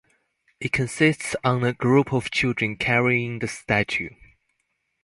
[0.59, 4.09] It consists on a group of children carrying the statue.